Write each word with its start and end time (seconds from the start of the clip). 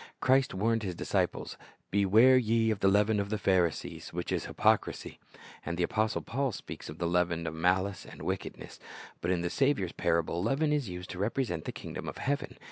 Christ 0.19 0.55
warned 0.55 0.81
His 0.81 0.95
disciples, 0.95 1.57
"Beware 1.91 2.35
ye 2.35 2.71
of 2.71 2.79
the 2.79 2.87
leaven 2.87 3.19
of 3.19 3.29
the 3.29 3.37
Pharisees, 3.37 4.11
which 4.11 4.31
is 4.31 4.45
hypocrisy." 4.45 5.19
And 5.63 5.77
the 5.77 5.83
apostle 5.83 6.23
Paul 6.23 6.51
speaks 6.51 6.89
of 6.89 6.97
the 6.97 7.05
"leaven 7.05 7.45
of 7.45 7.53
malice 7.53 8.03
and 8.03 8.23
wickedness."^ 8.23 8.79
But 9.21 9.29
in 9.29 9.41
the 9.41 9.51
Saviour's 9.51 9.91
parable, 9.91 10.41
leaven 10.41 10.73
is 10.73 10.89
used 10.89 11.11
to 11.11 11.19
represent 11.19 11.65
the 11.65 11.71
kingdom 11.71 12.09
of 12.09 12.17
heaven. 12.17 12.57